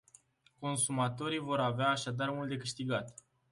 Consumatorii 0.59 1.37
vor 1.39 1.59
avea 1.59 1.89
așadar 1.89 2.29
mult 2.29 2.49
de 2.49 2.57
câștigat. 2.57 3.13